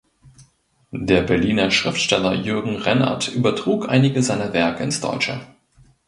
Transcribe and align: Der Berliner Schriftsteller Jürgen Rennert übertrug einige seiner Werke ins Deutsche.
Der 0.89 1.21
Berliner 1.21 1.69
Schriftsteller 1.69 2.33
Jürgen 2.33 2.75
Rennert 2.77 3.27
übertrug 3.27 3.87
einige 3.87 4.23
seiner 4.23 4.51
Werke 4.51 4.81
ins 4.81 4.99
Deutsche. 4.99 5.41